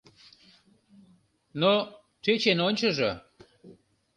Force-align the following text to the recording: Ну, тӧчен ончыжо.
Ну, 1.59 1.73
тӧчен 2.23 2.59
ончыжо. 2.67 3.11